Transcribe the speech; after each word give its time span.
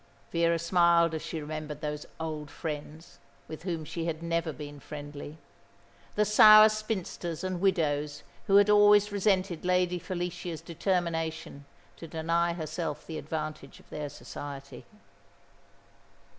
Vera 0.31 0.57
smiled 0.57 1.13
as 1.13 1.21
she 1.21 1.39
remembered 1.39 1.81
those 1.81 2.07
"old 2.19 2.49
friends" 2.49 3.19
with 3.47 3.61
whom 3.61 3.85
she 3.85 4.05
had 4.05 4.23
never 4.23 4.51
been 4.51 4.79
friendly; 4.79 5.37
the 6.15 6.25
sour 6.25 6.69
spinsters 6.69 7.43
and 7.43 7.61
widows 7.61 8.23
who 8.47 8.55
had 8.55 8.67
always 8.67 9.11
resented 9.11 9.63
Lady 9.63 9.99
Felicia's 9.99 10.59
determination 10.59 11.65
to 11.97 12.07
deny 12.07 12.53
herself 12.53 13.05
the 13.05 13.19
advantage 13.19 13.79
of 13.79 13.91
their 13.91 14.09
society. 14.09 14.85